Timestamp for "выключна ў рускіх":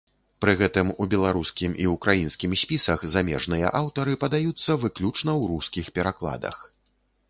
4.85-5.97